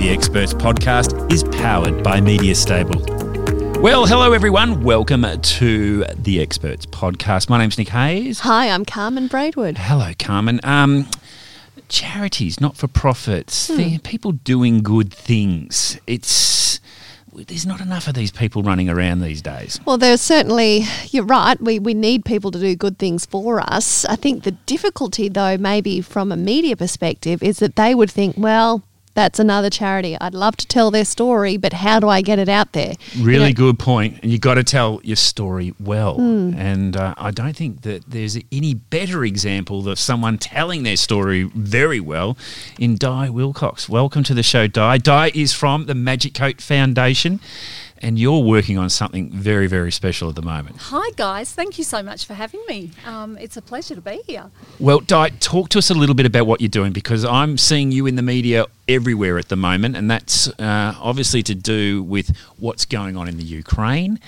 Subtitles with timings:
[0.00, 3.04] The Experts Podcast is powered by Media Stable.
[3.82, 4.82] Well, hello everyone.
[4.82, 7.50] Welcome to the Experts Podcast.
[7.50, 8.40] My name's Nick Hayes.
[8.40, 9.76] Hi, I'm Carmen Braidwood.
[9.76, 10.58] Hello, Carmen.
[10.64, 11.06] Um,
[11.90, 13.96] charities, not for profits, hmm.
[13.98, 16.00] people doing good things.
[16.06, 16.80] It's
[17.34, 19.78] there's not enough of these people running around these days.
[19.84, 24.06] Well, there's certainly, you're right, we, we need people to do good things for us.
[24.06, 28.36] I think the difficulty, though, maybe from a media perspective, is that they would think,
[28.38, 28.82] well,
[29.20, 30.16] that's another charity.
[30.18, 32.94] I'd love to tell their story, but how do I get it out there?
[33.18, 34.18] Really you know, good point.
[34.22, 36.16] And you've got to tell your story well.
[36.16, 36.56] Mm.
[36.56, 41.42] And uh, I don't think that there's any better example of someone telling their story
[41.54, 42.38] very well
[42.78, 43.90] in Di Wilcox.
[43.90, 44.96] Welcome to the show, Di.
[44.96, 47.40] Di is from the Magic Coat Foundation
[48.02, 50.76] and you're working on something very, very special at the moment.
[50.78, 51.52] Hi, guys.
[51.52, 52.90] Thank you so much for having me.
[53.06, 54.50] Um, it's a pleasure to be here.
[54.78, 57.92] Well, Di, talk to us a little bit about what you're doing because I'm seeing
[57.92, 62.36] you in the media everywhere at the moment, and that's uh, obviously to do with
[62.58, 64.18] what's going on in the Ukraine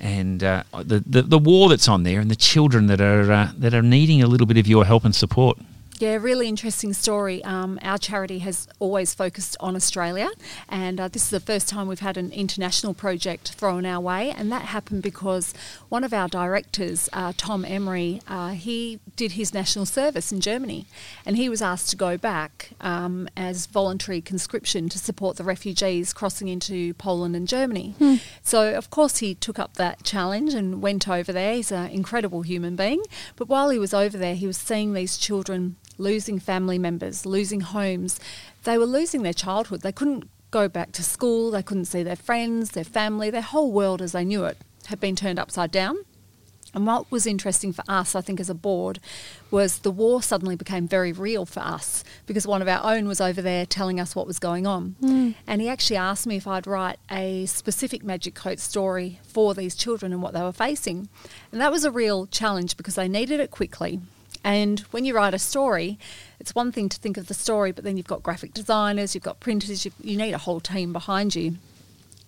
[0.00, 3.52] and uh, the, the, the war that's on there and the children that are uh,
[3.56, 5.58] that are needing a little bit of your help and support.
[6.00, 7.42] Yeah, really interesting story.
[7.44, 10.28] Um, our charity has always focused on Australia,
[10.68, 14.32] and uh, this is the first time we've had an international project thrown our way,
[14.32, 15.54] and that happened because
[15.90, 20.86] one of our directors, uh, Tom Emery, uh, he did his national service in Germany,
[21.24, 26.12] and he was asked to go back um, as voluntary conscription to support the refugees
[26.12, 27.94] crossing into Poland and Germany.
[27.98, 28.16] Hmm.
[28.42, 31.54] So, of course, he took up that challenge and went over there.
[31.54, 33.04] He's an incredible human being,
[33.36, 37.60] but while he was over there, he was seeing these children losing family members, losing
[37.60, 38.18] homes.
[38.64, 39.82] They were losing their childhood.
[39.82, 43.72] They couldn't go back to school, they couldn't see their friends, their family, their whole
[43.72, 44.56] world as they knew it
[44.86, 45.96] had been turned upside down.
[46.72, 48.98] And what was interesting for us, I think, as a board,
[49.50, 53.20] was the war suddenly became very real for us because one of our own was
[53.20, 54.96] over there telling us what was going on.
[55.00, 55.34] Mm.
[55.46, 59.76] And he actually asked me if I'd write a specific Magic Coat story for these
[59.76, 61.08] children and what they were facing.
[61.52, 64.00] And that was a real challenge because they needed it quickly.
[64.44, 65.98] And when you write a story,
[66.38, 69.24] it's one thing to think of the story, but then you've got graphic designers, you've
[69.24, 71.56] got printers, you, you need a whole team behind you.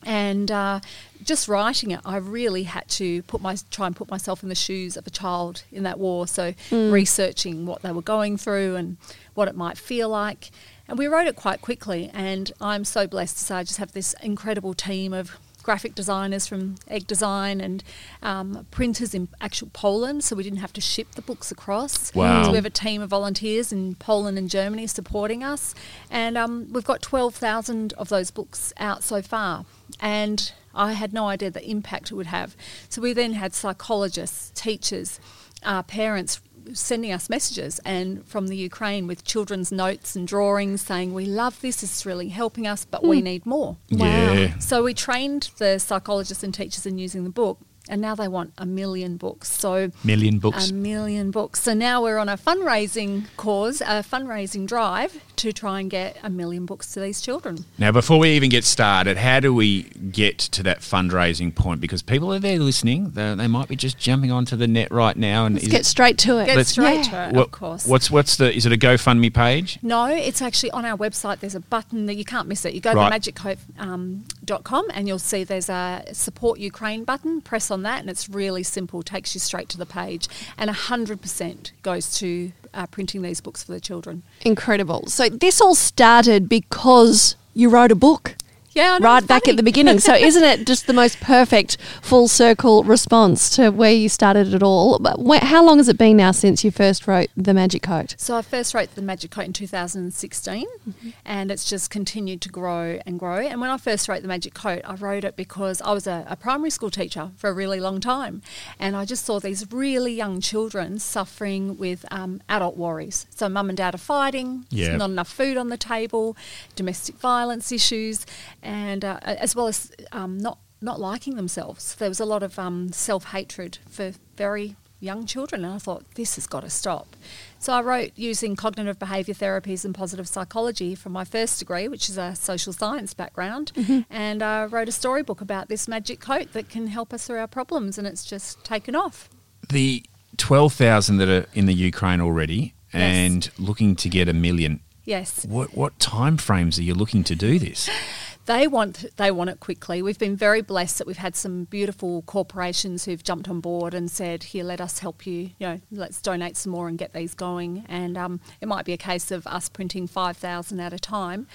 [0.03, 0.81] And uh,
[1.22, 4.54] just writing it, I really had to put my try and put myself in the
[4.54, 6.27] shoes of a child in that war.
[6.27, 6.93] So mm.
[6.93, 8.97] researching what they were going through and
[9.34, 10.50] what it might feel like.
[10.88, 12.10] And we wrote it quite quickly.
[12.15, 16.47] And I'm so blessed to say I just have this incredible team of graphic designers
[16.47, 17.82] from Egg Design and
[18.22, 22.15] um, printers in actual Poland, so we didn't have to ship the books across.
[22.15, 22.44] Wow.
[22.44, 25.75] So we have a team of volunteers in Poland and Germany supporting us,
[26.09, 29.66] and um, we've got 12,000 of those books out so far.
[29.99, 32.56] And I had no idea the impact it would have.
[32.88, 35.19] So we then had psychologists, teachers,
[35.65, 36.41] uh, parents
[36.72, 41.60] sending us messages and from the Ukraine with children's notes and drawings saying we love
[41.60, 43.09] this it's really helping us but mm.
[43.09, 43.25] we hmm.
[43.25, 44.59] need more wow yeah.
[44.59, 47.59] so we trained the psychologists and teachers in using the book
[47.89, 49.51] and now they want a million books.
[49.51, 51.63] So million books, a million books.
[51.63, 56.31] So now we're on a fundraising cause, a fundraising drive to try and get a
[56.31, 57.65] million books to these children.
[57.79, 61.81] Now, before we even get started, how do we get to that fundraising point?
[61.81, 65.17] Because people are there listening; they, they might be just jumping onto the net right
[65.17, 66.47] now and let's get it, straight to it.
[66.47, 67.29] Get straight yeah.
[67.29, 67.87] to it, what, of course.
[67.87, 68.55] What's what's the?
[68.55, 69.79] Is it a GoFundMe page?
[69.83, 71.41] No, it's actually on our website.
[71.41, 72.75] There's a button that you can't miss it.
[72.75, 73.23] You go right.
[73.23, 77.41] to magiccoat.com um, and you'll see there's a support Ukraine button.
[77.41, 79.03] Press on that, and it's really simple.
[79.03, 83.63] Takes you straight to the page, and hundred percent goes to uh, printing these books
[83.65, 84.23] for the children.
[84.43, 85.07] Incredible.
[85.07, 88.37] So this all started because you wrote a book.
[88.77, 90.01] Yeah, right back at the beginning.
[90.01, 94.63] So isn't it just the most perfect full circle response to where you started it
[94.63, 94.99] all?
[94.99, 98.15] But where, how long has it been now since you first wrote the Magic Coat?
[98.19, 101.09] So I first wrote the Magic Coat in 2016, mm-hmm.
[101.25, 103.39] and it's just continued to grow and grow.
[103.39, 106.27] And when I first wrote the Magic Coat, I wrote it because I was a,
[106.29, 108.43] a primary school teacher for a really long time,
[108.79, 113.27] and I just saw these really young children suffering with um, adult worries.
[113.31, 114.97] So mum and dad are fighting, yeah.
[114.97, 116.37] not enough food on the table,
[116.75, 118.27] domestic violence issues
[118.66, 121.95] and uh, as well as um, not not liking themselves.
[121.95, 125.65] There was a lot of um, self hatred for very young children.
[125.65, 127.16] And I thought, this has got to stop.
[127.59, 132.09] So I wrote using cognitive behaviour therapies and positive psychology from my first degree, which
[132.09, 134.01] is a social science background, mm-hmm.
[134.10, 137.47] and I wrote a storybook about this magic coat that can help us through our
[137.47, 139.28] problems, and it's just taken off.
[139.69, 140.04] The
[140.36, 144.80] 12,000 that are in the Ukraine already and looking to get a million.
[145.04, 145.45] Yes.
[145.45, 147.89] What, what time frames are you looking to do this?
[148.47, 150.03] they want they want it quickly.
[150.03, 154.10] We've been very blessed that we've had some beautiful corporations who've jumped on board and
[154.10, 155.51] said, "Here, let us help you.
[155.59, 158.93] You know, let's donate some more and get these going." And um, it might be
[158.93, 161.48] a case of us printing five thousand at a time.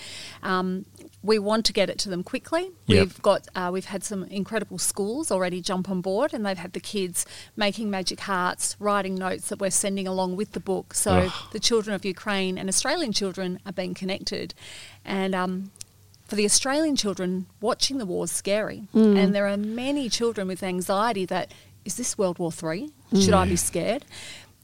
[0.43, 0.85] Um,
[1.23, 2.71] we want to get it to them quickly.
[2.87, 2.99] Yep.
[2.99, 6.73] We've got uh, we've had some incredible schools already jump on board, and they've had
[6.73, 10.93] the kids making magic hearts, writing notes that we're sending along with the book.
[10.93, 14.53] So the children of Ukraine and Australian children are being connected,
[15.05, 15.71] and um,
[16.31, 18.87] for the Australian children, watching the war is scary.
[18.95, 19.17] Mm.
[19.21, 21.51] And there are many children with anxiety that,
[21.83, 22.89] is this World War Three?
[23.09, 23.37] Should mm.
[23.37, 24.05] I be scared?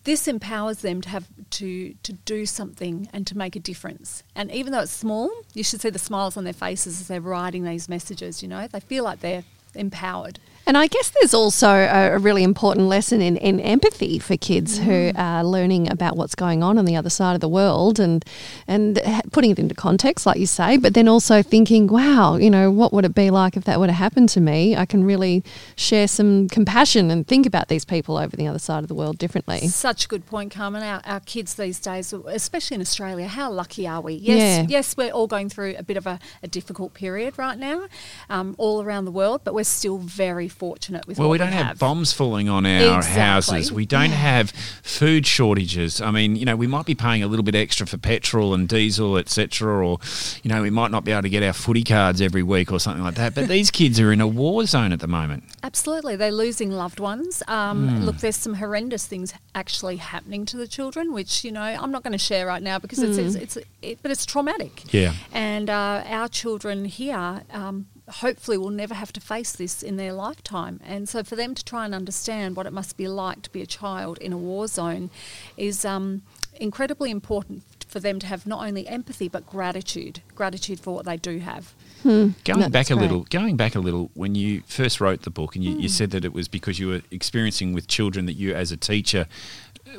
[0.06, 4.24] This empowers them to have to to do something and to make a difference.
[4.34, 7.20] And even though it's small, you should see the smiles on their faces as they're
[7.20, 8.42] writing these messages.
[8.42, 9.44] You know, they feel like they're
[9.76, 10.40] empowered.
[10.68, 14.78] And I guess there's also a, a really important lesson in, in empathy for kids
[14.78, 14.84] mm.
[14.84, 18.26] who are learning about what's going on on the other side of the world and
[18.68, 19.00] and
[19.32, 22.92] putting it into context, like you say, but then also thinking, wow, you know, what
[22.92, 24.76] would it be like if that would have happened to me?
[24.76, 25.42] I can really
[25.78, 29.18] share some compassion and think about these people over the other side of the world
[29.18, 29.70] differently.
[29.70, 30.84] Such a good point, Carmen.
[30.84, 34.16] Our, our kids these days, especially in Australia, how lucky are we?
[34.16, 34.66] Yes, yeah.
[34.68, 37.88] yes, we're all going through a bit of a, a difficult period right now,
[38.30, 41.20] um, all around the world, but we're still very fortunate with.
[41.20, 41.68] Well, we don't we have.
[41.68, 41.80] have.
[41.80, 43.22] bombs falling on our exactly.
[43.22, 43.72] houses.
[43.72, 44.16] We don't yeah.
[44.16, 44.50] have
[44.82, 46.02] food shortages.
[46.02, 48.68] I mean, you know, we might be paying a little bit extra for petrol and
[48.68, 50.00] diesel, etc., or
[50.44, 52.80] you know, we might not be able to get our footy cards every week or
[52.80, 53.36] something like that.
[53.36, 55.44] But these kids are in a war zone at the moment.
[55.64, 57.44] Absolutely, they're losing loved ones.
[57.48, 58.06] Um, mm.
[58.06, 62.04] Look, there's some horrendous things actually happening to the children, which you know I'm not
[62.04, 63.10] going to share right now because mm.
[63.10, 64.94] it's, it's, it's it, but it's traumatic.
[64.94, 67.44] Yeah, and uh, our children here.
[67.52, 70.80] Um, hopefully will never have to face this in their lifetime.
[70.86, 73.62] And so for them to try and understand what it must be like to be
[73.62, 75.10] a child in a war zone
[75.58, 76.22] is um,
[76.60, 81.18] incredibly important for them to have not only empathy but gratitude, gratitude for what they
[81.18, 81.74] do have.
[82.04, 82.30] Hmm.
[82.46, 85.56] Going no, back a little, going back a little, when you first wrote the book,
[85.56, 85.88] and you, you, hmm.
[85.88, 89.28] said that it was because you were experiencing with children that you, as a teacher,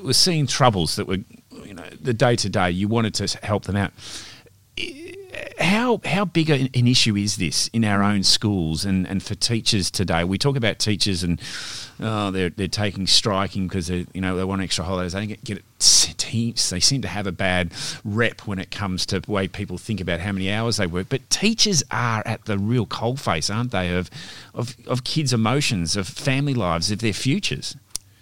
[0.02, 1.18] were seeing troubles that were,
[1.64, 2.70] you know, the day to day.
[2.70, 3.92] You wanted to help them out
[5.58, 9.90] how how big an, issue is this in our own schools and, and for teachers
[9.90, 10.24] today?
[10.24, 11.40] We talk about teachers and
[12.00, 15.12] oh, they're they're taking striking because they you know they want extra holidays.
[15.12, 15.64] They get, get.
[16.18, 17.72] Teams they seem to have a bad
[18.04, 21.06] rep when it comes to the way people think about how many hours they work.
[21.08, 23.94] But teachers are at the real coalface, aren't they?
[23.94, 24.10] Of
[24.52, 27.76] of of kids' emotions, of family lives, of their futures.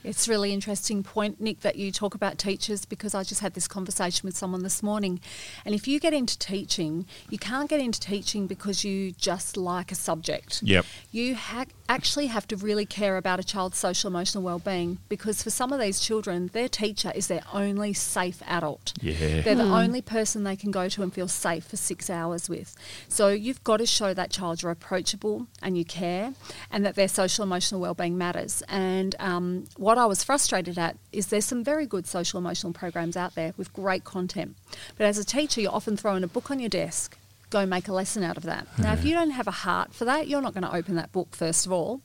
[0.06, 3.66] It's really interesting point, Nick, that you talk about teachers because I just had this
[3.66, 5.18] conversation with someone this morning.
[5.64, 9.90] And if you get into teaching, you can't get into teaching because you just like
[9.90, 10.62] a subject.
[10.62, 10.86] Yep.
[11.10, 15.50] You ha- actually have to really care about a child's social emotional well-being because for
[15.50, 18.92] some of these children, their teacher is their only safe adult.
[19.00, 19.40] Yeah.
[19.40, 19.72] They're the hmm.
[19.72, 22.76] only person they can go to and feel safe for six hours with.
[23.08, 26.32] So you've got to show that child you're approachable and you care
[26.70, 28.62] and that their social emotional well-being matters.
[28.68, 32.74] And um, what what I was frustrated at is there's some very good social emotional
[32.74, 34.54] programs out there with great content.
[34.98, 37.16] But as a teacher, you're often throwing a book on your desk,
[37.56, 38.66] go make a lesson out of that.
[38.78, 41.10] Now, if you don't have a heart for that, you're not going to open that
[41.12, 42.02] book, first of all.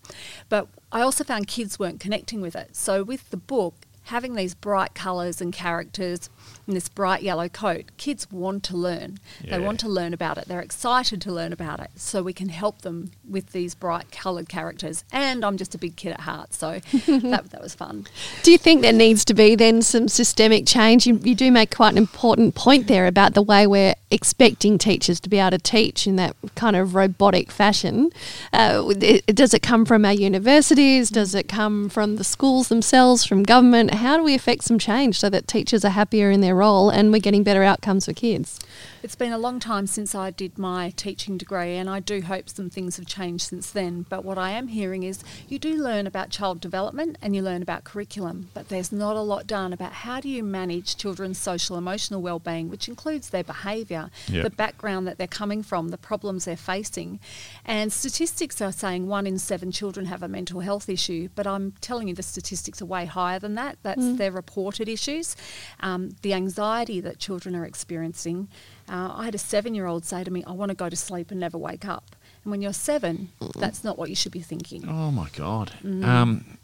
[0.48, 2.75] But I also found kids weren't connecting with it.
[2.75, 6.29] So with the book, having these bright colours and characters,
[6.67, 9.19] in this bright yellow coat, kids want to learn.
[9.43, 9.57] Yeah.
[9.57, 10.48] They want to learn about it.
[10.48, 11.91] They're excited to learn about it.
[11.95, 15.03] So we can help them with these bright coloured characters.
[15.12, 18.07] And I'm just a big kid at heart, so that, that was fun.
[18.43, 21.05] Do you think there needs to be then some systemic change?
[21.05, 25.19] You, you do make quite an important point there about the way we're expecting teachers
[25.21, 28.12] to be able to teach in that kind of robotic fashion.
[28.53, 28.93] Uh,
[29.27, 31.10] does it come from our universities?
[31.10, 33.95] Does it come from the schools themselves, from government?
[33.95, 37.11] How do we affect some change so that teachers are happier in their role and
[37.11, 38.59] we're getting better outcomes for kids?
[39.03, 42.47] It's been a long time since I did my teaching degree, and I do hope
[42.50, 44.05] some things have changed since then.
[44.07, 47.63] But what I am hearing is you do learn about child development and you learn
[47.63, 51.77] about curriculum, but there's not a lot done about how do you manage children's social
[51.77, 54.43] emotional well-being, which includes their behaviour, yep.
[54.43, 57.19] the background that they're coming from, the problems they're facing.
[57.65, 61.73] And statistics are saying one in seven children have a mental health issue, but I'm
[61.81, 63.77] telling you the statistics are way higher than that.
[63.81, 64.17] That's mm.
[64.17, 65.35] their reported issues.
[65.79, 68.48] Um, the anxiety that children are experiencing
[68.92, 70.96] uh, I had a seven year old say to me, I want to go to
[70.96, 72.16] sleep and never wake up.
[72.44, 74.84] And when you're seven, that's not what you should be thinking.
[74.88, 75.72] Oh my God.
[75.82, 76.04] Mm.
[76.04, 76.58] Um,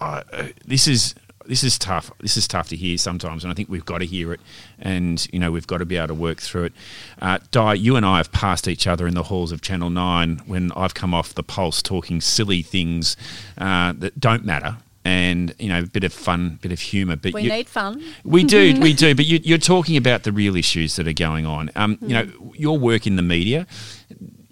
[0.00, 2.10] I, uh, this is this is tough.
[2.20, 4.40] This is tough to hear sometimes, and I think we've got to hear it,
[4.78, 6.72] and you know we've got to be able to work through it.
[7.20, 10.42] Uh, Di, you and I have passed each other in the halls of Channel Nine
[10.46, 13.16] when I've come off the pulse talking silly things
[13.58, 14.76] uh, that don't matter.
[15.06, 17.16] And you know, a bit of fun, bit of humour.
[17.16, 18.02] But we you, need fun.
[18.24, 19.14] we do, we do.
[19.14, 21.70] But you, are talking about the real issues that are going on.
[21.76, 23.66] Um, you know, your work in the media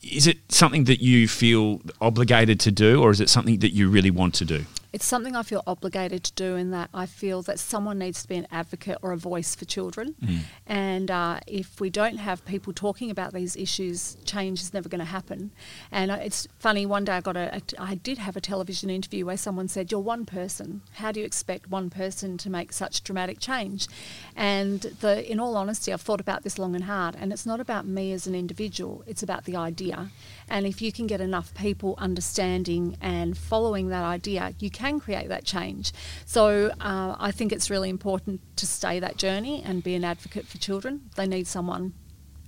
[0.02, 3.88] is it something that you feel obligated to do, or is it something that you
[3.88, 4.64] really want to do?
[4.92, 8.28] It's something I feel obligated to do in that I feel that someone needs to
[8.28, 10.14] be an advocate or a voice for children.
[10.22, 10.38] Mm.
[10.66, 14.98] And uh, if we don't have people talking about these issues, change is never going
[14.98, 15.50] to happen.
[15.90, 18.90] And uh, it's funny, one day I got a, a, I did have a television
[18.90, 20.82] interview where someone said, You're one person.
[20.94, 23.88] How do you expect one person to make such dramatic change?
[24.36, 27.16] And the, in all honesty, I've thought about this long and hard.
[27.18, 30.10] And it's not about me as an individual, it's about the idea.
[30.52, 35.30] And if you can get enough people understanding and following that idea, you can create
[35.30, 35.92] that change.
[36.26, 40.46] So uh, I think it's really important to stay that journey and be an advocate
[40.46, 41.08] for children.
[41.16, 41.94] They need someone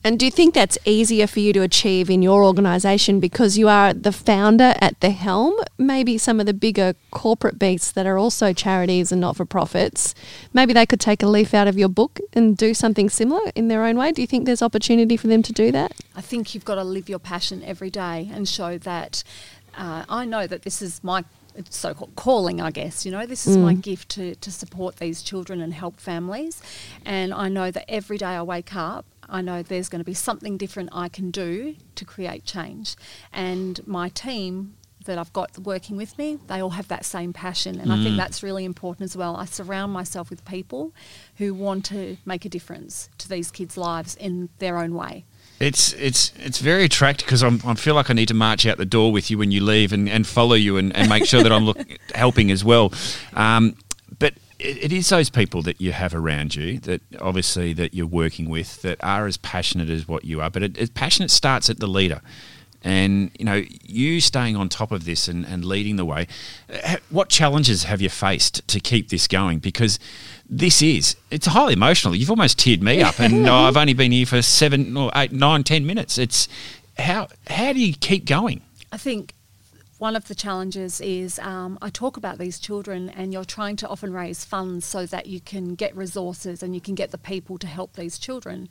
[0.04, 3.68] and do you think that's easier for you to achieve in your organisation because you
[3.68, 5.54] are the founder at the helm?
[5.78, 10.14] Maybe some of the bigger corporate beasts that are also charities and not for profits,
[10.52, 13.68] maybe they could take a leaf out of your book and do something similar in
[13.68, 14.12] their own way.
[14.12, 15.92] Do you think there's opportunity for them to do that?
[16.14, 19.24] I think you've got to live your passion every day and show that.
[19.76, 21.24] Uh, I know that this is my
[21.70, 23.04] so-called calling, I guess.
[23.04, 23.62] You know, this is mm.
[23.62, 26.62] my gift to, to support these children and help families.
[27.04, 30.14] And I know that every day I wake up, I know there's going to be
[30.14, 32.96] something different I can do to create change.
[33.32, 37.78] And my team that I've got working with me, they all have that same passion.
[37.78, 37.94] And mm.
[37.94, 38.16] I think mm.
[38.16, 39.36] that's really important as well.
[39.36, 40.92] I surround myself with people
[41.36, 45.24] who want to make a difference to these kids' lives in their own way.
[45.60, 48.84] It's it's it's very attractive because I feel like I need to march out the
[48.84, 51.52] door with you when you leave and, and follow you and, and make sure that
[51.52, 51.78] I'm look,
[52.12, 52.92] helping as well.
[53.34, 53.76] Um,
[54.58, 58.82] it is those people that you have around you that obviously that you're working with
[58.82, 60.50] that are as passionate as what you are.
[60.50, 62.20] But it, it passionate starts at the leader.
[62.82, 66.26] And you know, you staying on top of this and, and leading the way.
[66.70, 69.58] Uh, what challenges have you faced to keep this going?
[69.58, 69.98] Because
[70.48, 72.14] this is it's highly emotional.
[72.14, 75.64] You've almost teared me up, and I've only been here for seven or eight, nine,
[75.64, 76.18] ten minutes.
[76.18, 76.46] It's
[76.98, 78.60] how how do you keep going?
[78.92, 79.33] I think
[80.04, 83.88] one of the challenges is um, I talk about these children, and you're trying to
[83.88, 87.56] often raise funds so that you can get resources and you can get the people
[87.56, 88.68] to help these children.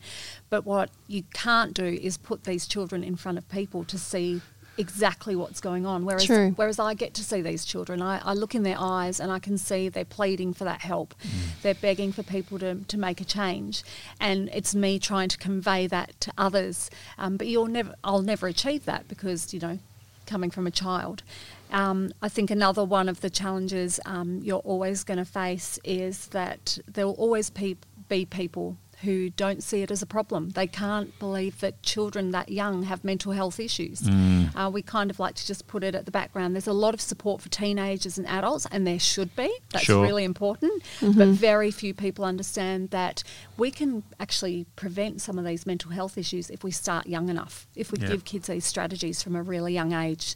[0.52, 4.42] But what you can't do is put these children in front of people to see
[4.78, 6.06] exactly what's going on.
[6.06, 6.52] Whereas, True.
[6.56, 9.40] whereas I get to see these children, I, I, look in their eyes and I
[9.40, 11.16] can see they're pleading for that help.
[11.24, 11.62] Mm.
[11.64, 13.84] They're begging for people to, to make a change,
[14.20, 16.92] and it's me trying to convey that to others.
[17.18, 19.80] Um, but you'll never, I'll never achieve that because you know
[20.26, 21.24] coming from a child.
[21.72, 26.28] Um, I think another one of the challenges um, you're always going to face is
[26.28, 27.78] that there will always be,
[28.10, 30.50] be people who don't see it as a problem.
[30.50, 34.02] They can't believe that children that young have mental health issues.
[34.02, 34.56] Mm.
[34.56, 36.56] Uh, we kind of like to just put it at the background.
[36.56, 39.54] There's a lot of support for teenagers and adults, and there should be.
[39.72, 40.04] That's sure.
[40.04, 40.84] really important.
[41.00, 41.18] Mm-hmm.
[41.18, 43.24] But very few people understand that
[43.58, 47.68] we can actually prevent some of these mental health issues if we start young enough,
[47.76, 48.08] if we yeah.
[48.08, 50.36] give kids these strategies from a really young age.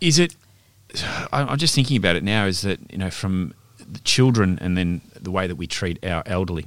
[0.00, 0.34] Is it?
[1.32, 2.46] I'm just thinking about it now.
[2.46, 6.22] Is that you know from the children and then the way that we treat our
[6.26, 6.66] elderly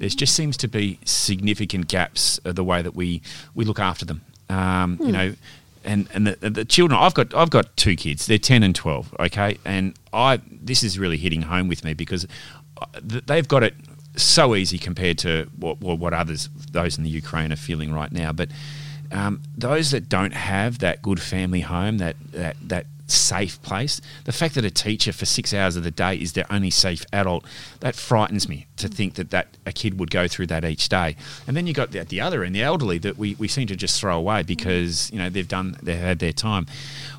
[0.00, 3.20] there just seems to be significant gaps of the way that we,
[3.54, 4.22] we look after them.
[4.48, 5.06] Um, hmm.
[5.06, 5.34] You know,
[5.84, 8.26] and and the, the children I've got I've got two kids.
[8.26, 9.14] They're ten and twelve.
[9.18, 12.26] Okay, and I this is really hitting home with me because
[12.80, 13.74] uh, they've got it
[14.16, 18.32] so easy compared to what what others those in the Ukraine are feeling right now.
[18.32, 18.50] But
[19.12, 24.00] um, those that don't have that good family home, that that that safe place.
[24.24, 27.04] The fact that a teacher for six hours of the day is their only safe
[27.12, 27.44] adult,
[27.80, 31.16] that frightens me to think that, that a kid would go through that each day.
[31.46, 33.76] And then you got the, the other end, the elderly, that we, we seem to
[33.76, 36.66] just throw away because, you know, they've done, they've had their time.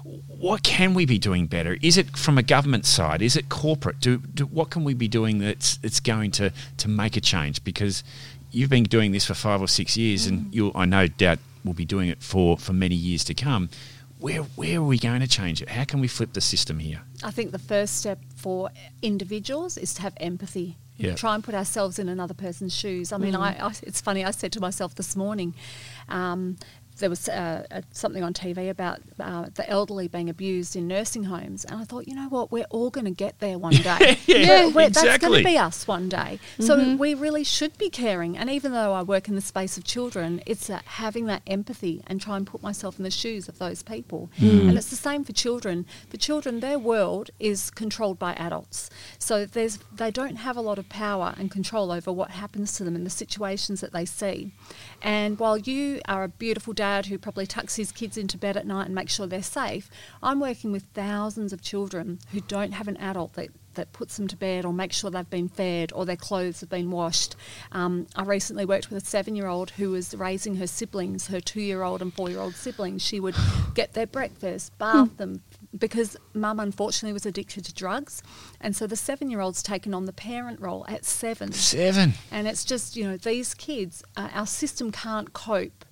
[0.04, 1.78] What can we be doing better?
[1.82, 3.22] Is it from a government side?
[3.22, 4.00] Is it corporate?
[4.00, 7.64] Do, do what can we be doing that's, that's going to, to make a change?
[7.64, 8.04] Because
[8.52, 10.30] you've been doing this for five or six years, mm.
[10.30, 13.70] and you I no doubt will be doing it for, for many years to come
[14.22, 15.70] where where are we going to change it?
[15.70, 17.02] How can we flip the system here?
[17.24, 18.70] I think the first step for
[19.02, 20.78] individuals is to have empathy.
[20.98, 21.16] Yeah.
[21.16, 23.12] Try and put ourselves in another person's shoes.
[23.12, 23.40] I mean, mm.
[23.40, 24.24] I, I, it's funny.
[24.24, 25.56] I said to myself this morning,
[26.10, 26.58] um,
[27.02, 31.26] there was uh, uh, something on TV about uh, the elderly being abused in nursing
[31.26, 34.18] homes, and I thought, you know what, we're all going to get there one day.
[34.28, 36.40] Yeah, We're- That's going to be us one day.
[36.60, 38.38] So we really should be caring.
[38.38, 42.02] And even though I work in the space of children, it's uh, having that empathy
[42.08, 44.30] and try and put myself in the shoes of those people.
[44.40, 45.86] And it's the same for children.
[46.10, 48.90] For children, their world is controlled by adults.
[49.20, 52.84] So there's they don't have a lot of power and control over what happens to
[52.84, 54.52] them and the situations that they see.
[55.02, 58.68] And while you are a beautiful dad who probably tucks his kids into bed at
[58.68, 59.90] night and makes sure they're safe,
[60.22, 64.28] I'm working with thousands of children who don't have an adult that that puts them
[64.28, 67.36] to bed or makes sure they've been fed or their clothes have been washed.
[67.72, 71.40] Um, I recently worked with a seven year old who was raising her siblings, her
[71.40, 73.02] two year old and four year old siblings.
[73.02, 73.36] She would
[73.74, 75.42] get their breakfast, bath them,
[75.78, 78.22] because mum unfortunately was addicted to drugs.
[78.60, 81.52] And so the seven year old's taken on the parent role at seven.
[81.52, 82.14] Seven.
[82.32, 85.86] And it's just, you know, these kids, uh, our system can't cope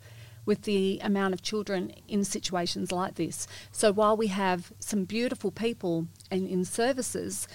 [0.50, 3.48] with the amount of children in situations like this.
[3.72, 7.48] So while we have some beautiful people in, in services,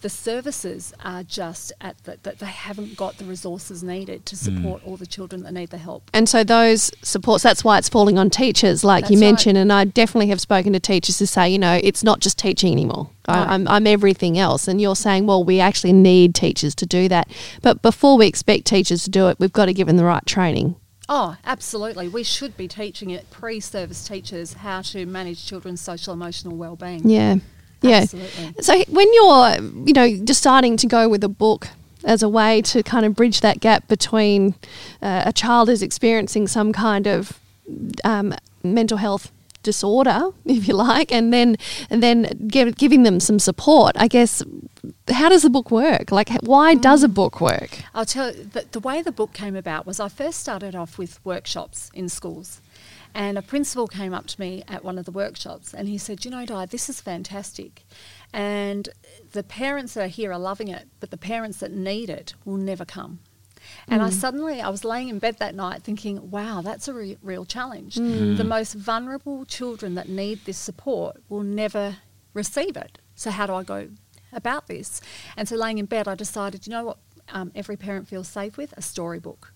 [0.00, 4.56] the services are just at the, that they haven't got the resources needed to hmm.
[4.56, 6.10] support all the children that need the help.
[6.12, 9.28] And so those supports, that's why it's falling on teachers, like you That's right.
[9.28, 9.56] mentioned.
[9.56, 12.72] And I definitely have spoken to teachers to say, you know, it's not just teaching
[12.72, 13.10] anymore.
[13.28, 13.34] No.
[13.34, 14.66] I, I'm, I'm everything else.
[14.66, 17.30] And you're saying, well, we actually need teachers to do that.
[17.62, 20.26] But before we expect teachers to do it, we've got to give them the right
[20.26, 20.74] training.
[21.12, 22.06] Oh, absolutely.
[22.06, 27.08] We should be teaching it pre-service teachers how to manage children's social emotional well-being.
[27.08, 27.36] Yeah.
[27.82, 28.02] Yeah.
[28.02, 28.62] Absolutely.
[28.62, 31.66] So when you're, you know, deciding to go with a book
[32.04, 34.54] as a way to kind of bridge that gap between
[35.02, 37.40] uh, a child is experiencing some kind of
[38.04, 41.56] um, mental health disorder, if you like, and then
[41.88, 43.96] and then give, giving them some support.
[43.96, 44.42] I guess
[45.10, 46.10] how does the book work?
[46.10, 47.14] Like, why does a mm.
[47.14, 47.78] book work?
[47.94, 50.98] I'll tell you, the, the way the book came about was I first started off
[50.98, 52.60] with workshops in schools.
[53.12, 56.24] And a principal came up to me at one of the workshops and he said,
[56.24, 57.84] You know, Di, this is fantastic.
[58.32, 58.88] And
[59.32, 62.56] the parents that are here are loving it, but the parents that need it will
[62.56, 63.18] never come.
[63.88, 64.12] And I mm.
[64.12, 67.96] suddenly, I was laying in bed that night thinking, wow, that's a re- real challenge.
[67.96, 68.10] Mm.
[68.10, 68.36] Mm-hmm.
[68.36, 71.96] The most vulnerable children that need this support will never
[72.34, 72.98] receive it.
[73.14, 73.88] So, how do I go
[74.32, 75.00] about this?
[75.36, 76.98] And so, laying in bed, I decided, you know what?
[77.32, 79.52] Um, every parent feels safe with a storybook.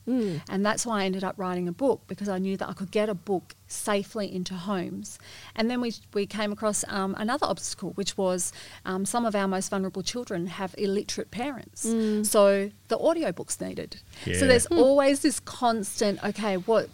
[0.49, 2.91] And that's why I ended up writing a book because I knew that I could
[2.91, 5.19] get a book safely into homes.
[5.57, 8.53] And then we, we came across um, another obstacle, which was
[8.85, 11.83] um, some of our most vulnerable children have illiterate parents.
[12.23, 13.97] So the audiobooks needed.
[14.25, 14.39] Yeah.
[14.39, 16.89] So there's always this constant, okay, what,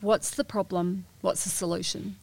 [0.00, 1.04] what's the problem?
[1.20, 2.16] What's the solution?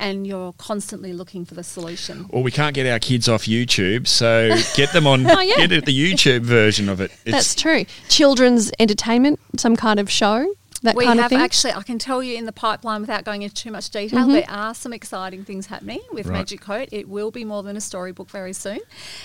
[0.00, 2.28] And you're constantly looking for the solution.
[2.32, 5.56] Well, we can't get our kids off YouTube, so get them on Oh, yeah.
[5.56, 7.10] get it, the YouTube version of it.
[7.24, 7.84] It's, That's true.
[8.08, 11.40] Children's entertainment, some kind of show, that we kind have of thing.
[11.40, 14.44] actually, I can tell you in the pipeline without going into too much detail, there
[14.48, 16.38] are some exciting things happening with Right.
[16.38, 16.88] Magic Coat.
[16.92, 18.78] It will be more than a storybook very soon.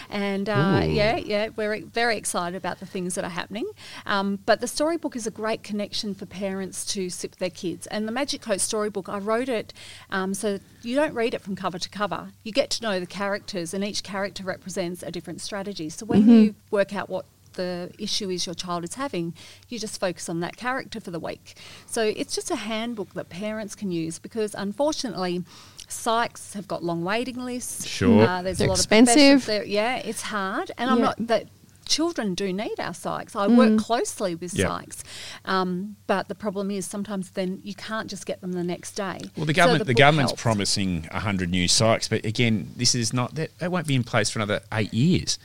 [0.10, 3.70] And uh, yeah, yeah, we're very excited about the things that are happening.
[4.06, 7.88] Um, but the storybook is a great connection for parents to sit with their kids.
[7.88, 9.74] And the Magic Coat storybook, I wrote it
[10.10, 12.30] um, so you don't read it from cover to cover.
[12.44, 15.89] You get to know the characters, and each character represents a different strategy.
[15.89, 19.34] So when you work out what the issue is your child is having,
[19.70, 21.56] you just focus on that character for the week.
[21.88, 25.44] So it's just a handbook that parents can use because unfortunately,
[25.89, 27.86] psychs have got long waiting lists.
[27.86, 28.24] Sure.
[28.28, 29.38] Uh, there's They're a lot expensive.
[29.42, 29.63] of there.
[29.66, 31.48] Yeah, it's hard, and I'm not that.
[31.86, 33.36] Children do need our psychs.
[33.36, 34.70] I work closely with Yep.
[34.70, 35.04] psychs,
[35.44, 39.20] um, but the problem is sometimes then you can't just get them the next day.
[39.36, 40.42] Well, the So government, the, government's helps.
[40.42, 43.58] promising hundred new psychs, but again, this is not that.
[43.60, 45.38] That won't be in place for another eight years.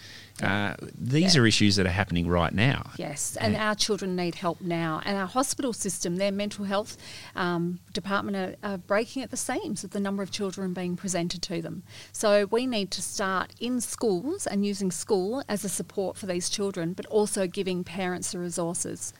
[0.42, 1.40] Uh, these Yeah.
[1.42, 2.90] are issues that are happening right now.
[2.96, 3.68] Yes, and Yeah.
[3.68, 5.00] our children need help now.
[5.04, 6.96] And our hospital system, their mental health
[7.34, 11.42] um, department are, are breaking at the seams with the number of children being presented
[11.42, 11.82] to them.
[12.12, 16.48] So we need to start in schools and using school as a support for these
[16.48, 19.12] children, but also giving parents the resources.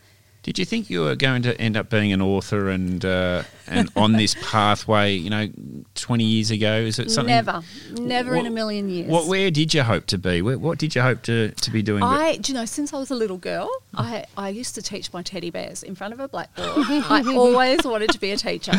[0.42, 3.90] Did you think you were going to end up being an author and uh, and
[3.96, 5.14] on this pathway?
[5.14, 5.48] You know,
[5.94, 7.35] twenty years ago, is it something?
[7.35, 9.11] Never, never in a million years.
[9.11, 10.40] What, where did you hope to be?
[10.40, 12.03] Where, what did you hope to, to be doing?
[12.03, 15.12] I, do you know, since I was a little girl, I, I used to teach
[15.12, 16.70] my teddy bears in front of a blackboard.
[16.79, 18.72] I always wanted to be a teacher.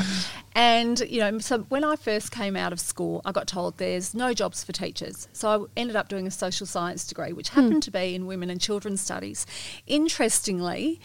[0.55, 4.13] And, you know, so when I first came out of school, I got told there's
[4.13, 5.27] no jobs for teachers.
[5.33, 8.49] So I ended up doing a social science degree, which happened to be in women
[8.49, 9.45] and children's studies.
[9.87, 10.99] Interestingly,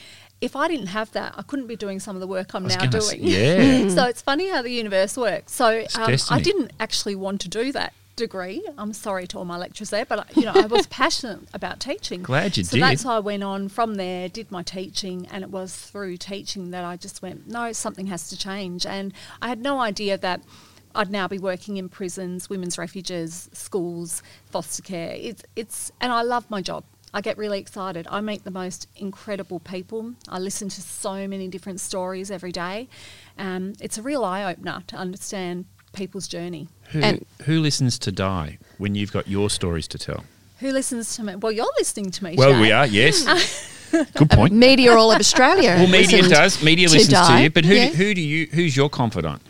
[0.45, 2.77] if I didn't have that, I couldn't be doing some of the work I'm now
[2.77, 3.25] gonna s- doing.
[3.25, 3.89] yeah.
[3.97, 5.53] so it's funny how the universe works.
[5.53, 8.65] So um, I didn't actually want to do that degree.
[8.79, 12.23] I'm sorry to all my lecturers there, but you know, I was passionate about teaching.
[12.23, 12.83] Glad you so did.
[12.83, 16.71] that's why I went on from there, did my teaching, and it was through teaching
[16.71, 18.87] that I just went, no, something has to change.
[18.87, 20.43] And I had no idea that
[20.95, 25.17] I'd now be working in prisons, women's refuges, schools, foster care.
[25.19, 26.85] It's it's and I love my job.
[27.14, 28.09] I get really excited.
[28.11, 30.14] I meet the most incredible people.
[30.29, 32.88] I listen to so many different stories every day.
[33.38, 36.66] Um, it's a real eye opener to understand people's journey.
[36.90, 40.24] Who, And- who listens to Di when you've got your stories to tell?
[40.59, 41.37] Who listens to me?
[41.37, 42.35] Well, you're listening to me.
[42.37, 42.61] Well, Shay.
[42.61, 43.70] we are, yes.
[44.16, 44.53] Good point.
[44.53, 45.77] Media all of Australia.
[45.79, 46.61] Well, media does.
[46.64, 47.90] Media to listens to you, but who, Yeah.
[47.90, 48.46] who do you?
[48.53, 49.40] Who's your confidant?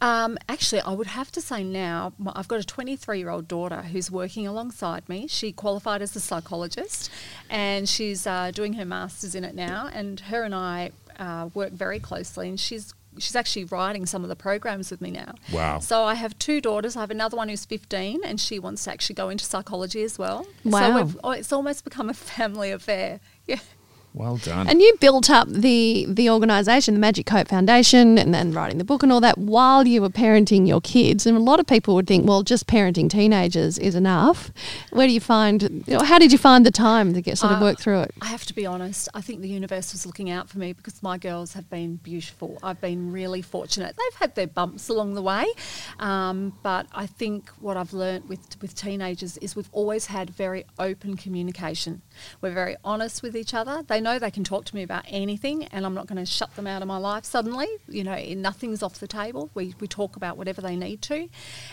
[0.00, 3.48] Um, actually, I would have to say now, my- I've got a 23 year old
[3.48, 5.26] daughter who's working alongside me.
[5.26, 7.10] She qualified as a psychologist
[7.48, 9.88] and she's uh, doing her master's in it now.
[9.92, 14.28] And her and I uh, work very closely, and she's She's actually writing some of
[14.28, 15.32] the programs with me now.
[15.50, 15.78] Wow.
[15.78, 16.96] So I have two daughters.
[16.96, 20.18] I have another one who's 15 and she wants to actually go into psychology as
[20.18, 20.46] well.
[20.64, 20.80] Wow.
[20.80, 23.20] So we've, oh, it's almost become a family affair.
[23.46, 23.60] Yeah.
[24.16, 24.66] Well done.
[24.66, 28.84] And you built up the the organisation, the Magic Coat Foundation, and then writing the
[28.84, 31.26] book and all that while you were parenting your kids.
[31.26, 34.50] And a lot of people would think, well, just parenting teenagers is enough.
[34.90, 35.62] Where do you find?
[35.86, 38.00] You know, how did you find the time to get sort of Uh, work through
[38.00, 38.12] it?
[38.22, 39.10] I have to be honest.
[39.12, 42.58] I think the universe was looking out for me because my girls have been beautiful.
[42.62, 43.94] I've been really fortunate.
[43.98, 45.44] They've had their bumps along the way,
[46.00, 50.64] um, but I think what I've learnt with with teenagers is we've always had very
[50.78, 52.00] open communication.
[52.40, 53.82] We're very honest with each other.
[53.86, 56.54] They know they can talk to me about anything, and I'm not going to shut
[56.56, 57.68] them out of my life suddenly.
[57.88, 59.50] You know, nothing's off the table.
[59.54, 61.28] We we talk about whatever they need to,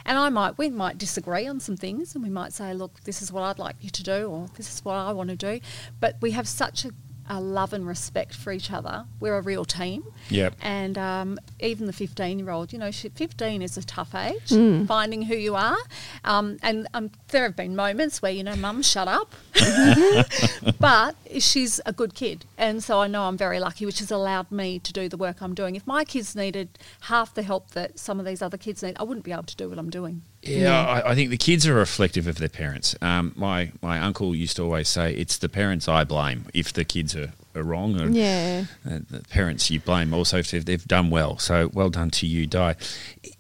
[0.06, 3.22] and I might we might disagree on some things, and we might say, look, this
[3.22, 5.60] is what I'd like you to do, or this is what I want to do,
[6.00, 6.92] but we have such a
[7.30, 9.06] a love and respect for each other.
[9.20, 10.04] We're a real team.
[10.30, 10.56] Yep.
[10.62, 14.50] And um, even the 15 year old, you know, she, 15 is a tough age,
[14.50, 14.88] Mm.
[14.88, 15.78] finding who you are.
[16.26, 19.34] Um, and um, there have been moments where, you know, mum, shut up.
[20.80, 22.46] but she's a good kid.
[22.58, 25.42] And so I know I'm very lucky, which has allowed me to do the work
[25.42, 25.76] I'm doing.
[25.76, 29.04] If my kids needed half the help that some of these other kids need, I
[29.04, 30.22] wouldn't be able to do what I'm doing.
[30.46, 32.96] Yeah, I, I think the kids are reflective of their parents.
[33.02, 36.84] Um, my my uncle used to always say, "It's the parents I blame if the
[36.84, 38.66] kids are, are wrong, and Yeah.
[38.86, 42.28] uh, the parents you blame also if they've, they've done well." So well done to
[42.28, 42.76] you, Di.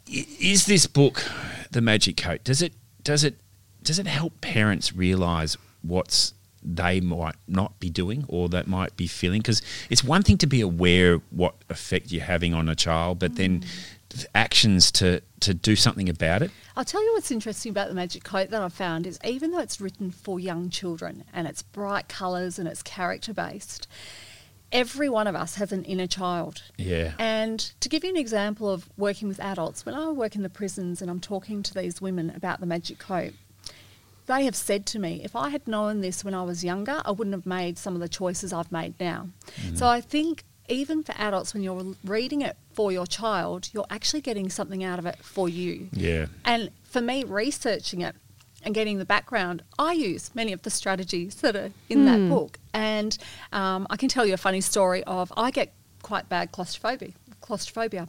[0.07, 1.23] Is this book,
[1.71, 2.43] The Magic Coat?
[2.43, 3.35] Does it does it
[3.81, 6.33] does it help parents realise what's
[6.65, 9.41] they might not be doing or that might be feeling?
[9.41, 13.35] Because it's one thing to be aware what effect you're having on a child, but
[13.35, 13.65] then
[14.35, 16.51] actions to to do something about it.
[16.75, 19.59] I'll tell you what's interesting about the Magic Coat that I've found is even though
[19.59, 23.87] it's written for young children and it's bright colours and it's character based,
[24.71, 26.63] every one of us has an inner child.
[26.77, 27.13] Yeah.
[27.19, 30.49] And to give you an example of working with adults, when I work in the
[30.49, 33.33] prisons and I'm talking to these women about the Magic Coat,
[34.25, 37.11] they have said to me, if I had known this when I was younger, I
[37.11, 39.27] wouldn't have made some of the choices I've made now.
[39.61, 39.77] Mm.
[39.77, 44.21] So I think even for adults, when you're reading it for your child, you're actually
[44.21, 45.89] getting something out of it for you.
[45.91, 46.27] Yeah.
[46.45, 48.15] And for me, researching it
[48.63, 52.59] and getting the background, I use many of the strategies that are in that book.
[52.73, 53.17] And
[53.51, 57.11] um, I can tell you a funny story of I get quite bad claustrophobia.
[57.41, 58.07] Claustrophobia.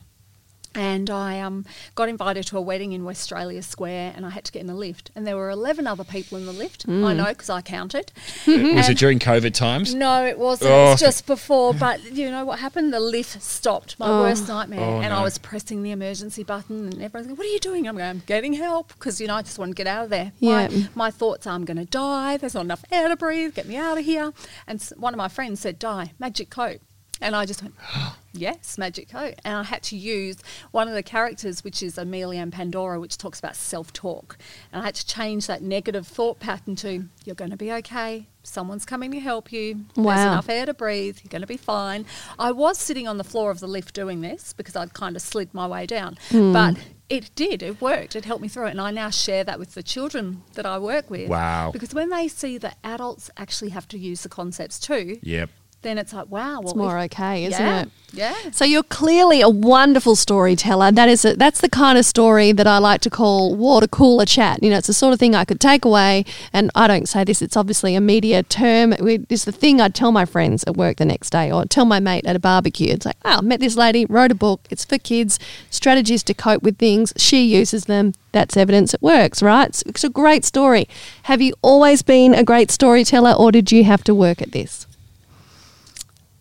[0.75, 4.53] And I um, got invited to a wedding in Westralia Square, and I had to
[4.53, 5.11] get in the lift.
[5.15, 6.89] And there were eleven other people in the lift.
[6.89, 8.13] I know because I counted.
[8.47, 9.95] Was it during COVID times?
[9.95, 10.71] no, it wasn't.
[10.71, 10.87] Oh.
[10.87, 11.75] It was just before.
[11.75, 12.93] But you know what happened?
[12.93, 13.99] The lift stopped.
[13.99, 14.81] My worst nightmare.
[14.81, 15.17] Oh, and no.
[15.17, 18.09] I was pressing the emergency button, and everyone's going, "What are you doing?" I'm going,
[18.09, 20.33] "I'm getting help," because you know I just want to get out of there.
[20.41, 20.69] Yeah.
[20.69, 22.37] My, my thoughts are, "I'm going to die.
[22.37, 23.55] There's not enough air to breathe.
[23.55, 24.33] Get me out of here."
[24.67, 26.81] And one of my friends said, "Di, magic coat."
[27.21, 27.75] And I just went,
[28.33, 29.35] yes, magic coat.
[29.45, 30.37] And I had to use
[30.73, 34.37] one of the characters, which is Amelia and Pandora, which talks about self talk.
[34.73, 38.29] And I had to change that negative thought pattern to, you're going to be okay.
[38.43, 39.87] Someone's coming to help you.
[39.95, 41.19] There's enough air to breathe.
[41.23, 42.05] You're going to be fine.
[42.39, 45.23] I was sitting on the floor of the lift doing this because I'd kind of
[45.23, 46.19] slid my way down.
[46.29, 46.53] Hmm.
[46.53, 46.77] But
[47.09, 47.63] it did.
[47.63, 48.17] It worked.
[48.17, 48.73] It helped me through it.
[48.73, 51.31] And I now share that with the children that I work with.
[51.31, 51.71] Wow.
[51.73, 55.49] Because when they see that adults actually have to use the concepts too, Yep.
[55.85, 56.61] Then it's like, wow.
[56.61, 57.89] Well, It's more if- okay, isn't yeah, it?
[58.13, 58.35] Yeah.
[58.53, 60.93] So you're clearly a wonderful storyteller.
[60.93, 64.25] That is a, that's the kind of story that I like to call water cooler
[64.25, 64.63] chat.
[64.63, 67.25] You know, it's the sort of thing I could take away, and I don't say
[67.25, 67.43] this.
[67.43, 68.95] It's obviously a media term.
[69.01, 71.99] It's the thing I'd tell my friends at work the next day, or tell my
[71.99, 72.93] mate at a barbecue.
[72.93, 74.61] It's like, oh, I met this lady, wrote a book.
[74.71, 77.13] It's for kids, strategies to cope with things.
[77.17, 78.15] She uses them.
[78.31, 79.69] That's evidence it works, right?
[79.69, 80.89] It's, it's a great story.
[81.25, 84.87] Have you always been a great storyteller, or did you have to work at this?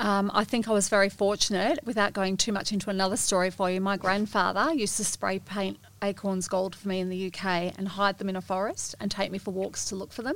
[0.04, 3.72] Um, I think I was very fortunate, without going too much into another story for
[3.72, 3.80] you.
[3.80, 8.18] My grandfather used to spray paint acorns gold for me in the UK and hide
[8.18, 10.36] them in a forest and take me for walks to look for them.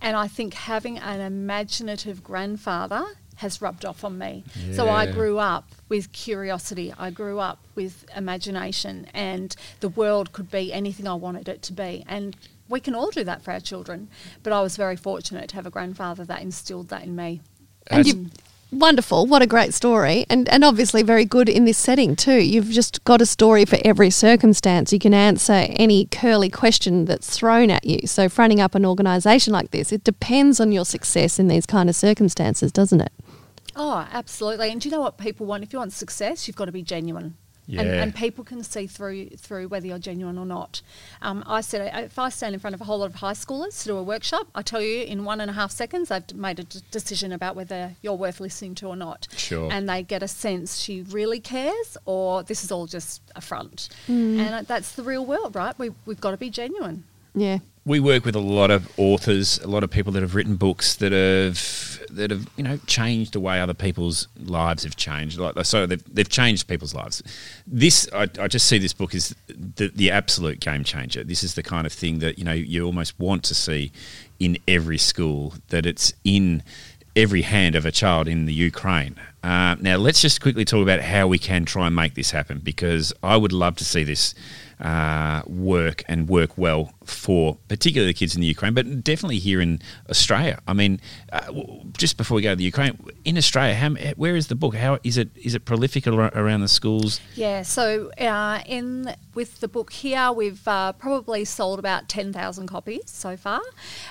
[0.00, 4.44] And I think having an imaginative grandfather has rubbed off on me.
[4.74, 6.94] So I grew up with curiosity.
[6.96, 11.72] I grew up with imagination, and the world could be anything I wanted it to
[11.72, 12.04] be.
[12.06, 12.36] And
[12.68, 14.08] we can all do that for our children.
[14.44, 17.40] But I was very fortunate to have a grandfather that instilled that in me.
[17.90, 18.30] And That's- you,
[18.72, 19.26] wonderful.
[19.26, 20.26] What a great story.
[20.28, 22.40] And, and obviously very good in this setting too.
[22.40, 24.92] You've just got a story for every circumstance.
[24.92, 28.06] You can answer any curly question that's thrown at you.
[28.06, 31.88] So fronting up an organisation like this, it depends on your success in these kind
[31.88, 33.12] of circumstances, doesn't it?
[33.76, 34.70] Oh, absolutely.
[34.70, 35.62] And do you know what people want?
[35.62, 37.36] If you want success, you've got to be genuine.
[37.78, 38.02] And, Yeah.
[38.02, 40.82] and people can see through through whether you're genuine or not.
[41.22, 43.80] Um, I said if I stand in front of a whole lot of high schoolers
[43.82, 46.58] to do a workshop, I tell you in one and a half seconds they've made
[46.58, 49.28] a d- decision about whether you're worth listening to or not.
[49.36, 49.70] Sure.
[49.72, 53.88] And they get a sense she really cares or this is all just a front.
[54.08, 55.78] And uh, that's the real world, right?
[55.78, 57.04] We, we've got to be genuine.
[57.34, 57.58] Yeah.
[57.84, 60.96] we work with a lot of authors, a lot of people that have written books
[60.96, 65.38] that have that have you know changed the way other people's lives have changed.
[65.38, 67.22] Like so, they've, they've changed people's lives.
[67.66, 71.24] This I, I just see this book as the, the absolute game changer.
[71.24, 73.92] This is the kind of thing that you know you almost want to see
[74.38, 75.54] in every school.
[75.68, 76.62] That it's in
[77.16, 79.16] every hand of a child in the Ukraine.
[79.42, 82.60] Uh, now, let's just quickly talk about how we can try and make this happen
[82.62, 84.34] because I would love to see this
[84.80, 89.60] uh, work and work well for particularly the kids in the Ukraine, but definitely here
[89.60, 90.60] in Australia.
[90.66, 91.00] I mean,
[91.32, 94.54] uh, w- just before we go to the Ukraine, in Australia, how, where is the
[94.54, 94.74] book?
[94.76, 95.28] How is it?
[95.36, 97.20] Is it prolific ar- around the schools?
[97.34, 102.66] Yeah, so uh, in with the book here, we've uh, probably sold about ten thousand
[102.68, 103.60] copies so far,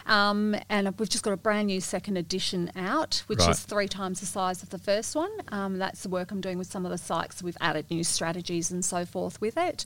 [0.06, 3.50] um, and we've just got a brand new second edition out, which Right.
[3.52, 5.32] is three times the size of the first one.
[5.50, 7.42] Um, that's the work I'm doing with some of the sites.
[7.42, 9.86] We've added new strategies and so forth with it.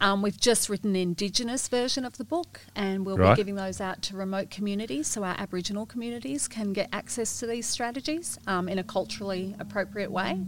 [0.00, 3.34] Um, we've just written an Indigenous version of the book, and we'll Right.
[3.34, 7.46] be giving those out to remote communities, so our Aboriginal communities can get access to
[7.46, 10.40] these strategies um, in a culturally appropriate way.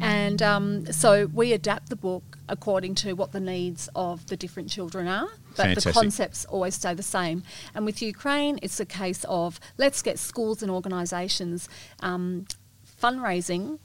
[0.00, 4.68] And um, so we adapt the book according to what the needs of the different
[4.70, 5.92] children are, but Fantastic.
[5.94, 7.42] the concepts always stay the same.
[7.74, 11.68] And with Ukraine, it's a case of let's get schools and organisations
[12.00, 12.46] um,
[13.00, 13.78] fundraising.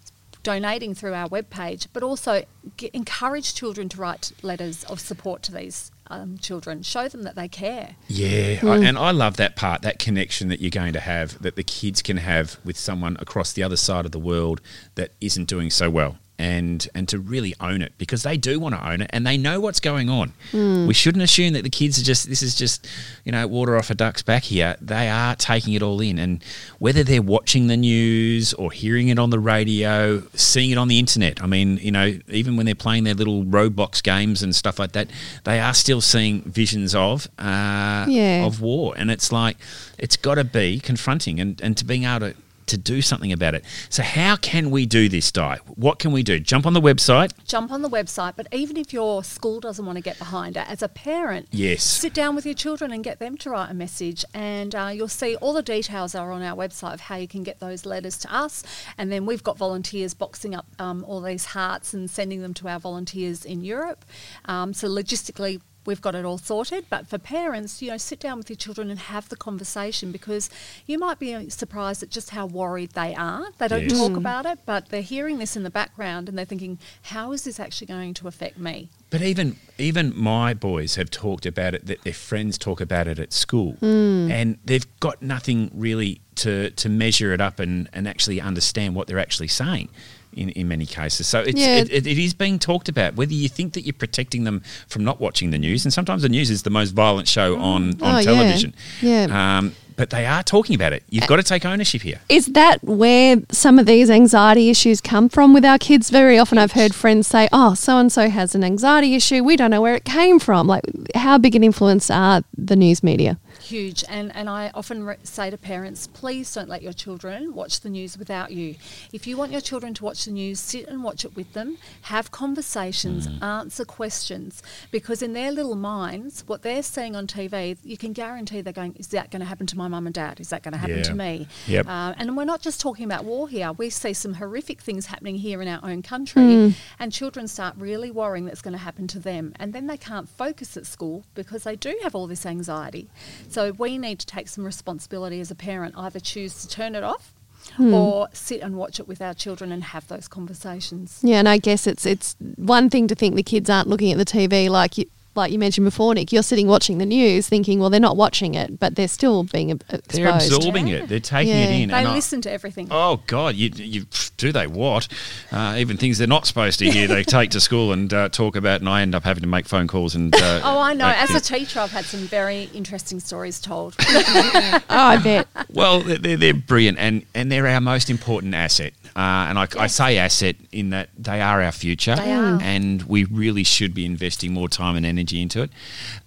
[0.44, 2.44] Donating through our webpage, but also
[2.78, 6.84] get, encourage children to write letters of support to these um, children.
[6.84, 7.96] Show them that they care.
[8.08, 11.56] Yeah, I, and I love that part, that connection that you're going to have, that
[11.56, 14.62] the kids can have with someone across the other side of the world
[14.96, 16.18] that isn't doing so well.
[16.38, 19.38] And, and to really own it because they do want to own it and they
[19.38, 20.34] know what's going on.
[20.52, 22.86] We shouldn't assume that the kids are just this is just
[23.24, 24.76] you know water off a duck's back here.
[24.82, 26.44] They are taking it all in, and
[26.78, 31.00] whether they're watching the news or hearing it on the radio, seeing it on the
[31.00, 31.42] internet.
[31.42, 34.92] I mean, you know, even when they're playing their little Roblox games and stuff like
[34.92, 35.08] that,
[35.46, 38.46] they are still seeing visions of uh, Yeah.
[38.46, 39.56] of war, and it's like
[39.98, 42.36] it's got to be confronting and, and to being able to,
[42.68, 43.64] to do something about it.
[43.90, 45.58] So how can we do this, Di?
[45.76, 46.40] What can we do?
[46.40, 47.32] Jump on the website.
[47.48, 48.34] jump on the website.
[48.36, 51.84] But even if your school doesn't want to get behind it, as a parent, Yes.
[51.84, 54.26] sit down with your children and get them to write a message.
[54.34, 57.44] And uh, you'll see all the details are on our website of how you can
[57.44, 58.64] get those letters to us.
[58.98, 62.68] And then we've got volunteers boxing up um, all these hearts and sending them to
[62.68, 64.06] our volunteers in Europe.
[64.46, 65.62] Um, so logistically.
[65.86, 68.90] We've got it all sorted, but for parents, you know, sit down with your children
[68.90, 70.50] and have the conversation because
[70.88, 73.48] you might be surprised at just how worried they are.
[73.60, 73.92] They don't Yes.
[73.98, 77.44] talk about it, but they're hearing this in the background and they're thinking, how is
[77.44, 78.90] this actually going to affect me?
[79.12, 83.20] But even even my boys have talked about it that their friends talk about it
[83.20, 84.32] at school, Hmm.
[84.32, 89.08] and they've got nothing really to to measure it up and, and actually understand what
[89.08, 89.90] they're actually saying.
[90.36, 91.78] In, in many cases, so it's, Yeah.
[91.78, 93.16] it, it, it is being talked about.
[93.16, 96.30] Whether you think that you're protecting them from not watching the news, and sometimes the
[96.30, 98.22] news is the most violent show on, on Oh, yeah.
[98.22, 98.74] television.
[99.02, 99.58] Yeah.
[99.58, 101.04] Um, but they are talking about it.
[101.10, 102.20] You've got to take ownership here.
[102.28, 106.10] Is that where some of these anxiety issues come from with our kids?
[106.10, 109.42] Very often I've heard friends say, oh, so and so has an anxiety issue.
[109.42, 110.68] We don't know where it came from.
[110.68, 110.84] Like,
[111.16, 113.40] how big an influence are the news media?
[113.66, 114.04] Huge.
[114.08, 117.90] And, and I often re- say to parents, please don't let your children watch the
[117.90, 118.76] news without you.
[119.12, 121.78] If you want your children to watch the news, sit and watch it with them,
[122.04, 127.98] have conversations, answer questions, because in their little minds, what they're seeing on TV, you
[127.98, 130.40] can guarantee they're going, is that going to happen to my mum and dad?
[130.40, 131.04] Is that going to happen Yeah.
[131.04, 131.48] to me?
[131.68, 131.88] Yep.
[131.88, 133.72] Uh, and we're not just talking about war here.
[133.74, 138.12] We see some horrific things happening here in our own country, and children start really
[138.12, 139.54] worrying that's going to happen to them.
[139.58, 143.10] And then they can't focus at school because they do have all this anxiety.
[143.50, 147.04] So we need to take some responsibility as a parent, either choose to turn it
[147.04, 147.34] off.
[147.78, 147.96] Hmm.
[147.96, 151.20] Or sit and watch it with our children and have those conversations.
[151.24, 154.20] Yeah, and I guess it's it's one thing to think the kids aren't looking at
[154.20, 157.80] the TV like you, like you mentioned before, Nick, you're sitting watching the news thinking,
[157.80, 160.10] well, they're not watching it, but they're still being exposed.
[160.12, 160.98] They're absorbing Yeah.
[160.98, 161.10] it.
[161.10, 161.64] They're taking Yeah.
[161.66, 161.90] it in.
[161.90, 162.88] They and I- listen to everything.
[162.92, 163.56] Oh God!
[163.56, 164.06] You, you
[164.38, 165.08] do they what?
[165.52, 168.56] Uh, even things they're not supposed to hear, they take to school and uh, talk
[168.56, 170.34] about, and I end up having to make phone calls and.
[170.36, 171.08] Uh, Oh, I know.
[171.08, 173.96] make As a teacher, I've had some very interesting stories told.
[174.08, 175.48] Oh, I bet.
[175.70, 178.94] well, they're, they're, they're brilliant, and, and they're our most important asset.
[179.16, 182.60] Uh, and I, I say asset in that they are our future, They are.
[182.62, 185.70] and we really should be investing more time and energy into it.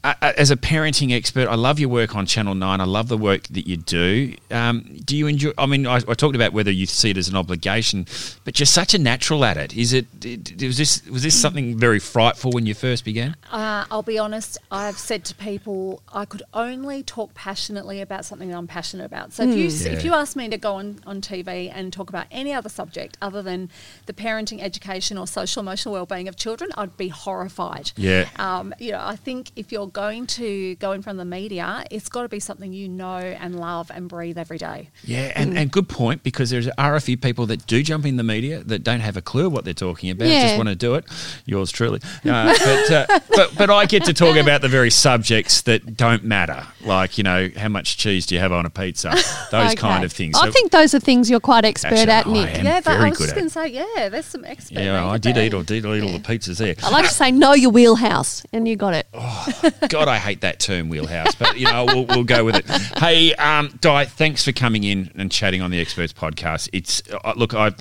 [0.03, 2.81] Uh, uh, as a parenting expert, I love your work on Channel Nine.
[2.81, 4.35] I love the work that you do.
[4.51, 5.51] Um, do you enjoy?
[5.59, 8.07] I mean, I, I talked about whether you see it as an obligation,
[8.45, 9.75] but you're such a natural at it.
[9.77, 10.07] Is it?
[10.25, 13.37] it- Was this was this something very frightful when you first began?
[13.53, 18.49] Uh, I'll be honest, I've said to people I could only talk passionately about something
[18.49, 19.35] that I'm passionate about.
[19.35, 19.97] So if you Yeah.
[19.99, 23.19] if you ask me to go on, on TV and talk about any other subject
[23.21, 23.61] other than
[24.07, 27.91] the parenting, education, or social emotional well-being of children, I'd be horrified.
[27.97, 28.29] Yeah.
[28.37, 31.85] Um, you know, I think if you're going to go in front of the media,
[31.91, 34.91] it's got to be something you know and love and breathe every day.
[35.05, 38.17] Yeah, and, and good point because there are a few people that do jump in
[38.17, 40.43] the media that don't have a clue what they're talking about, Yeah.
[40.47, 41.05] just want to do it.
[41.47, 45.63] Yours truly, uh, but, uh, but but I get to talk about the very subjects
[45.63, 49.11] that don't matter, like you know how much cheese do you have on a pizza,
[49.51, 50.37] those kind of things.
[50.39, 52.59] I So- think those are things you're quite expert Actually, at, I Nick.
[52.59, 52.65] am.
[52.69, 54.79] Yeah, but I was just going to say, yeah, there's some expert.
[54.81, 55.45] yeah, I did there.
[55.47, 56.75] eat or did eat all the pizzas there.
[56.83, 59.07] I like to say, know your wheelhouse, and you got it.
[59.89, 62.67] God, I hate that term wheelhouse, but you know we'll, we'll go with it.
[62.99, 66.69] Hey, um, Di, thanks for coming in and chatting on the Experts podcast.
[66.73, 67.73] It's uh, look, I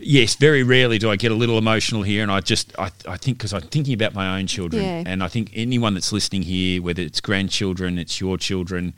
[0.00, 3.16] yes, very rarely do I get a little emotional here, and I just I, I
[3.16, 5.04] think because I'm thinking about my own children, Yeah.
[5.06, 8.94] and I think anyone that's listening here, whether it's grandchildren, it's your children.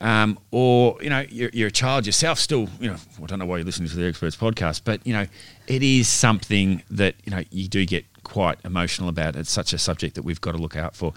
[0.00, 3.46] Um, or you know you're, you're a child yourself still you know I don't know
[3.46, 5.26] why you're listening to the experts podcast but you know
[5.68, 9.78] it is something that you know you do get quite emotional about it's such a
[9.78, 11.12] subject that we've got to look out for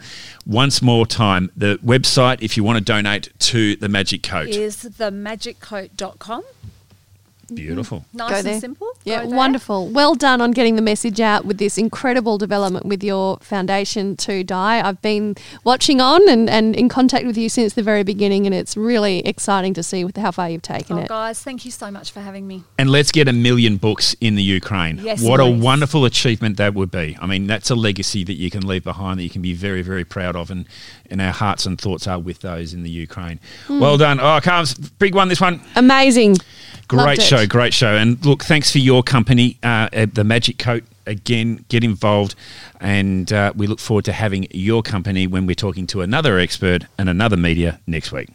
[0.45, 4.75] once more time the website if you want to donate to the magic coat Is
[4.83, 6.43] themagiccoat.com.
[7.53, 8.59] beautiful Nice Go and there.
[8.59, 8.89] simple.
[9.07, 9.87] Yeah, Go wonderful.
[9.87, 14.43] Well done on getting the message out with this incredible development with your foundation to
[14.43, 14.81] Di.
[14.81, 18.53] I've been watching on and, and in contact with you since the very beginning, and
[18.53, 21.07] it's really exciting to see with how far you've taken Oh, it.
[21.07, 22.63] guys, thank you so much for having me.
[22.77, 24.99] and let's get a million books in the Ukraine.
[25.01, 27.17] Yes, what a wonderful achievement that would be.
[27.21, 29.81] I mean, that's a legacy that you can leave behind that you can be very,
[29.81, 30.65] very proud of, and,
[31.09, 33.39] and our hearts and thoughts are with those in the Ukraine.
[33.67, 33.79] Hmm.
[33.79, 34.19] Well done.
[34.19, 35.61] Oh, Carms, big one this one.
[35.75, 36.37] Amazing.
[36.87, 37.95] Great show, great show.
[37.95, 40.83] And look, thanks for your company, uh, at the Magic Coat.
[41.05, 42.35] Again, get involved,
[42.79, 46.85] and uh, we look forward to having your company when we're talking to another expert
[46.97, 48.29] and another media next week.